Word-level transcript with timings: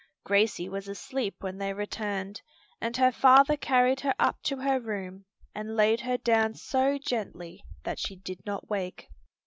Gracie 0.23 0.67
was 0.67 0.87
asleep 0.87 1.35
when 1.41 1.59
they 1.59 1.73
returned, 1.73 2.41
and 2.81 2.97
her 2.97 3.11
father 3.11 3.55
carried 3.55 3.99
her 3.99 4.15
up 4.17 4.41
to 4.41 4.57
her 4.57 4.79
room 4.79 5.25
and 5.53 5.75
laid 5.75 6.01
her 6.01 6.17
down 6.17 6.55
so 6.55 6.97
gently 6.97 7.63
that 7.83 7.99
she 7.99 8.15
did 8.15 8.43
not 8.43 8.67
wake. 8.67 9.09